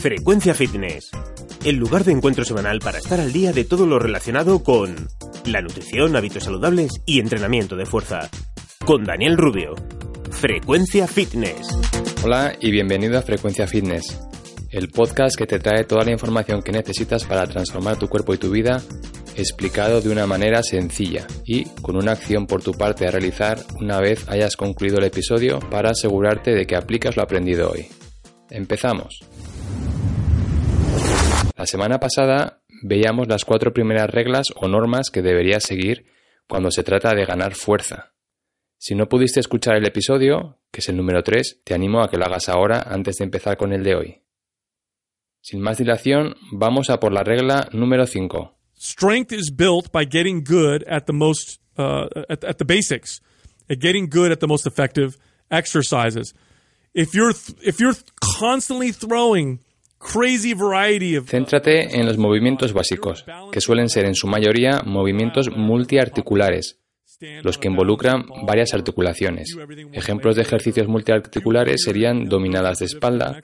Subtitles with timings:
[0.00, 1.10] Frecuencia Fitness,
[1.64, 4.94] el lugar de encuentro semanal para estar al día de todo lo relacionado con
[5.44, 8.30] la nutrición, hábitos saludables y entrenamiento de fuerza.
[8.84, 9.74] Con Daniel Rubio.
[10.30, 11.76] Frecuencia Fitness.
[12.22, 14.20] Hola y bienvenido a Frecuencia Fitness,
[14.70, 18.38] el podcast que te trae toda la información que necesitas para transformar tu cuerpo y
[18.38, 18.80] tu vida
[19.36, 24.00] explicado de una manera sencilla y con una acción por tu parte a realizar una
[24.00, 27.88] vez hayas concluido el episodio para asegurarte de que aplicas lo aprendido hoy.
[28.50, 29.20] Empezamos.
[31.58, 36.06] La semana pasada veíamos las cuatro primeras reglas o normas que deberías seguir
[36.46, 38.14] cuando se trata de ganar fuerza.
[38.78, 42.16] Si no pudiste escuchar el episodio, que es el número 3, te animo a que
[42.16, 44.22] lo hagas ahora antes de empezar con el de hoy.
[45.40, 48.56] Sin más dilación, vamos a por la regla número 5.
[48.78, 53.20] Strength is built by getting good at the most uh, at, at the basics,
[53.68, 55.18] at getting good at the most effective
[55.50, 56.34] exercises.
[56.94, 57.34] If you're
[57.64, 59.58] if you're constantly throwing
[61.26, 66.78] Céntrate en los movimientos básicos, que suelen ser en su mayoría movimientos multiarticulares,
[67.42, 69.56] los que involucran varias articulaciones.
[69.92, 73.40] Ejemplos de ejercicios multiarticulares serían dominadas de espalda,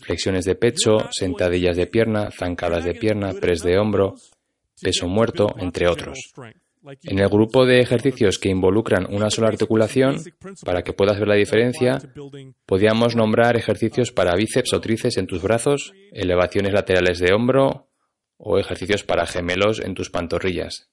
[0.00, 4.14] flexiones de pecho, sentadillas de pierna, zancadas de pierna, press de hombro,
[4.80, 6.32] peso muerto, entre otros.
[7.04, 10.16] En el grupo de ejercicios que involucran una sola articulación,
[10.64, 11.98] para que puedas ver la diferencia,
[12.64, 17.88] podríamos nombrar ejercicios para bíceps o tríceps en tus brazos, elevaciones laterales de hombro
[18.36, 20.90] o ejercicios para gemelos en tus pantorrillas.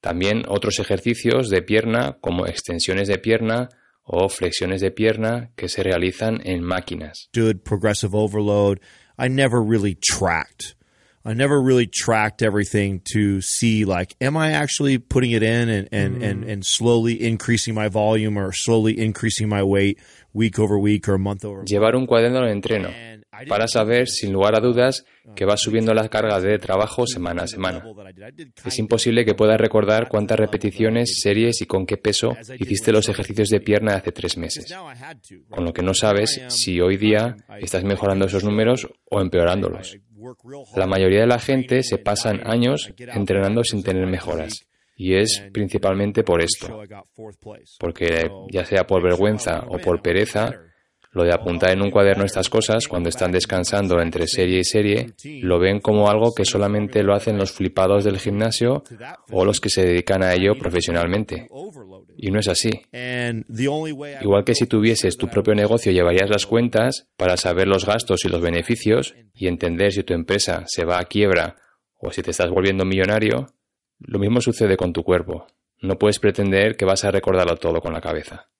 [0.00, 3.68] También otros ejercicios de pierna como extensiones de pierna
[4.04, 7.28] o flexiones de pierna que se realizan en máquinas.
[7.32, 8.78] Did progressive overload.
[9.18, 10.77] I never really tracked.
[11.28, 15.86] I never really tracked everything to see like, am I actually putting it in and,
[15.92, 19.98] and, and, and slowly increasing my volume or slowly increasing my weight
[20.32, 21.68] week over week or month over month?
[21.68, 22.88] Llevar un cuaderno de entreno
[23.46, 25.04] para saber, sin lugar a dudas,
[25.36, 27.84] que vas subiendo la carga de trabajo semana a semana.
[28.64, 33.50] Es imposible que puedas recordar cuántas repeticiones, series y con qué peso hiciste los ejercicios
[33.50, 34.74] de pierna hace tres meses,
[35.50, 39.98] con lo que no sabes si hoy día estás mejorando esos números o empeorándolos.
[40.76, 44.66] La mayoría de la gente se pasan años entrenando sin tener mejoras,
[44.96, 46.82] y es principalmente por esto,
[47.78, 50.52] porque ya sea por vergüenza o por pereza,
[51.12, 55.14] lo de apuntar en un cuaderno estas cosas cuando están descansando entre serie y serie,
[55.42, 58.82] lo ven como algo que solamente lo hacen los flipados del gimnasio
[59.30, 61.48] o los que se dedican a ello profesionalmente.
[62.20, 62.70] Y no es así.
[62.90, 68.28] Igual que si tuvieses tu propio negocio llevarías las cuentas para saber los gastos y
[68.28, 71.54] los beneficios y entender si tu empresa se va a quiebra
[71.96, 73.46] o si te estás volviendo millonario,
[74.00, 75.46] lo mismo sucede con tu cuerpo.
[75.80, 78.50] No puedes pretender que vas a recordarlo todo con la cabeza.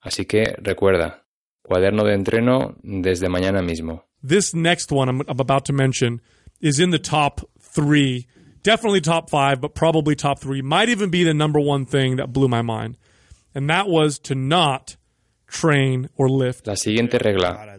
[0.00, 1.26] Así que recuerda,
[1.62, 4.08] cuaderno de entreno desde mañana mismo.
[4.26, 6.22] This next one I'm about to mention
[6.60, 8.26] is in the top three,
[8.68, 10.60] definitely top five, but probably top three.
[10.60, 12.98] Might even be the number one thing that blew my mind,
[13.54, 14.96] and that was to not
[15.46, 16.66] train or lift.
[16.66, 17.78] La siguiente regla,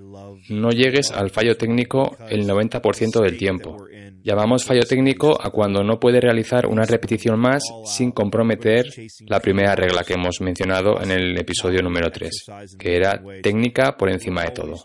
[0.50, 3.78] no llegues al fallo técnico el 90% del tiempo.
[4.24, 8.86] Llamamos fallo técnico a cuando no puedes realizar una repetición más sin comprometer
[9.28, 12.32] la primera regla que hemos mencionado en el episodio número 3,
[12.78, 14.76] que era técnica por encima de todo.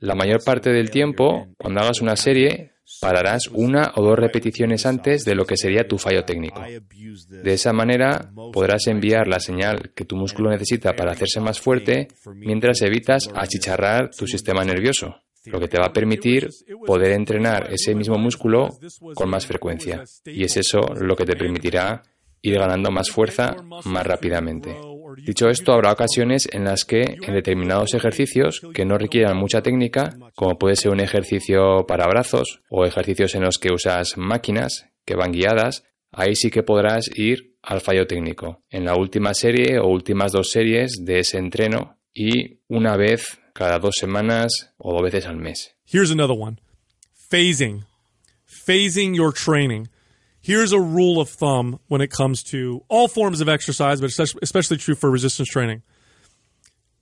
[0.00, 5.24] La mayor parte del tiempo, cuando hagas una serie, pararás una o dos repeticiones antes
[5.24, 6.62] de lo que sería tu fallo técnico.
[6.62, 12.08] De esa manera podrás enviar la señal que tu músculo necesita para hacerse más fuerte
[12.34, 16.48] mientras evitas achicharrar tu sistema nervioso, lo que te va a permitir
[16.86, 18.68] poder entrenar ese mismo músculo
[19.14, 20.04] con más frecuencia.
[20.26, 22.02] Y es eso lo que te permitirá
[22.42, 24.76] ir ganando más fuerza más rápidamente.
[25.16, 30.16] Dicho esto, habrá ocasiones en las que en determinados ejercicios que no requieran mucha técnica,
[30.34, 35.16] como puede ser un ejercicio para brazos o ejercicios en los que usas máquinas que
[35.16, 39.86] van guiadas, ahí sí que podrás ir al fallo técnico, en la última serie o
[39.86, 45.26] últimas dos series de ese entreno y una vez cada dos semanas o dos veces
[45.26, 45.74] al mes.
[45.86, 46.58] Here's another one
[47.34, 47.84] phasing.
[48.46, 49.88] Phasing your training.
[50.44, 54.40] Here's a rule of thumb when it comes to all forms of exercise, but especially-
[54.42, 55.80] especially true for resistance training.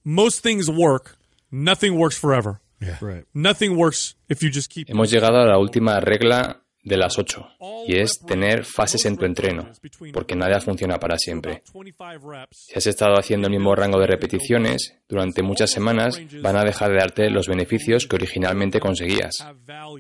[0.05, 1.17] Most things work,
[1.51, 2.61] nothing works forever.
[2.81, 2.99] Yeah.
[3.01, 3.25] Right.
[3.35, 4.89] Nothing works if you just keep.
[4.89, 7.49] Hemos llegado a la última regla de las ocho,
[7.87, 9.71] y es tener fases en tu entreno,
[10.13, 11.63] porque nada funciona para siempre.
[11.73, 12.67] 25 reps.
[12.69, 16.91] Si has estado haciendo el mismo rango de repeticiones durante muchas semanas, van a dejar
[16.91, 19.47] de darte los beneficios que originalmente conseguías.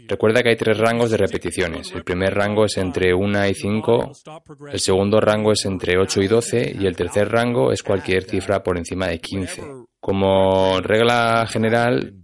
[0.08, 1.92] Recuerda que hay tres rangos de repeticiones.
[1.92, 4.12] El primer rango es entre 1 y 5,
[4.72, 8.62] el segundo rango es entre 8 y 12 y el tercer rango es cualquier cifra
[8.62, 9.62] por encima de 15.
[10.00, 12.14] Como regla general,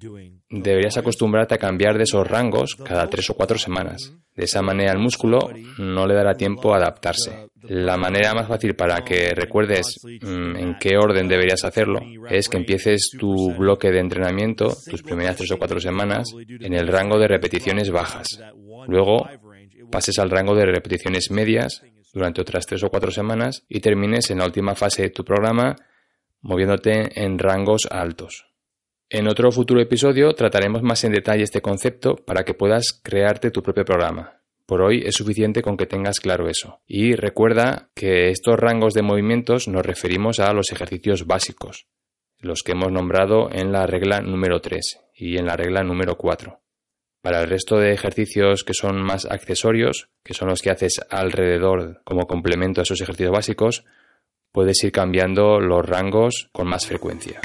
[0.51, 4.13] deberías acostumbrarte a cambiar de esos rangos cada tres o cuatro semanas.
[4.35, 5.39] De esa manera el músculo
[5.79, 7.49] no le dará tiempo a adaptarse.
[7.63, 12.01] La manera más fácil para que recuerdes mm, en qué orden deberías hacerlo
[12.31, 16.87] es que empieces tu bloque de entrenamiento, tus primeras tres o cuatro semanas, en el
[16.87, 18.41] rango de repeticiones bajas.
[18.87, 19.29] Luego
[19.91, 21.83] pases al rango de repeticiones medias
[22.15, 25.77] durante otras tres o cuatro semanas y termines en la última fase de tu programa
[26.41, 28.48] moviéndote en rangos altos.
[29.11, 33.63] En otro futuro episodio trataremos más en detalle este concepto para que puedas crearte tu
[33.63, 34.43] propio programa.
[34.67, 36.83] Por hoy es suficiente con que tengas claro eso.
[36.87, 41.87] Y recuerda que estos rangos de movimientos nos referimos a los ejercicios básicos,
[42.39, 46.61] los que hemos nombrado en la regla número 3 y en la regla número 4.
[47.23, 52.03] Para el resto de ejercicios que son más accesorios, que son los que haces alrededor
[52.05, 53.87] como complemento a esos ejercicios básicos,
[54.53, 57.41] puedes ir cambiando los rangos con más frecuencia.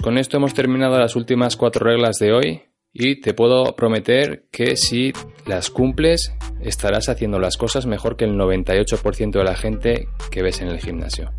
[0.00, 2.62] Con esto hemos terminado las últimas cuatro reglas de hoy
[2.92, 5.12] y te puedo prometer que si
[5.46, 10.60] las cumples estarás haciendo las cosas mejor que el 98% de la gente que ves
[10.60, 11.32] en el gimnasio.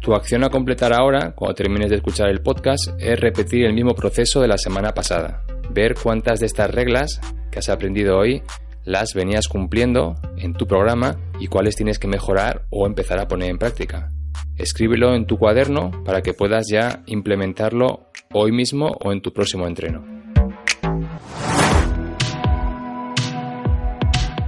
[0.00, 3.94] Tu acción a completar ahora, cuando termines de escuchar el podcast, es repetir el mismo
[3.94, 5.44] proceso de la semana pasada.
[5.70, 8.42] Ver cuántas de estas reglas que has aprendido hoy
[8.84, 13.50] las venías cumpliendo en tu programa y cuáles tienes que mejorar o empezar a poner
[13.50, 14.13] en práctica.
[14.56, 19.66] Escríbelo en tu cuaderno para que puedas ya implementarlo hoy mismo o en tu próximo
[19.66, 20.04] entreno.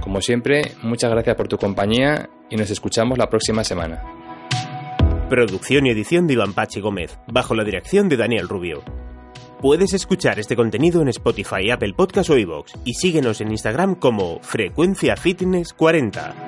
[0.01, 4.01] Como siempre, muchas gracias por tu compañía y nos escuchamos la próxima semana.
[5.29, 8.83] Producción y edición de Iván Pachi Gómez, bajo la dirección de Daniel Rubio.
[9.61, 14.39] Puedes escuchar este contenido en Spotify, Apple Podcast o iVoox y síguenos en Instagram como
[14.39, 16.46] Frecuencia Fitness 40.